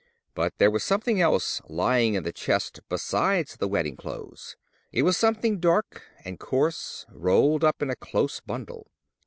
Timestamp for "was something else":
0.71-1.61